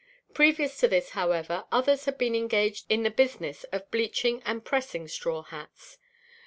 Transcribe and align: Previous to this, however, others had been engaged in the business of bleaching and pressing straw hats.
Previous 0.33 0.79
to 0.79 0.87
this, 0.87 1.11
however, 1.11 1.65
others 1.71 2.05
had 2.05 2.17
been 2.17 2.33
engaged 2.33 2.87
in 2.89 3.03
the 3.03 3.11
business 3.11 3.65
of 3.65 3.91
bleaching 3.91 4.41
and 4.47 4.65
pressing 4.65 5.07
straw 5.07 5.43
hats. 5.43 5.99